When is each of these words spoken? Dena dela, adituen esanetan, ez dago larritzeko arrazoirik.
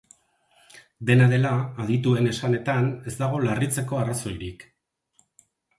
Dena 1.09 1.27
dela, 1.33 1.51
adituen 1.85 2.31
esanetan, 2.33 2.91
ez 3.13 3.17
dago 3.23 3.45
larritzeko 3.47 4.03
arrazoirik. 4.03 4.69